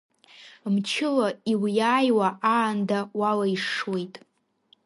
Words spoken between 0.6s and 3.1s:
Мчыла иуиааиуа аанда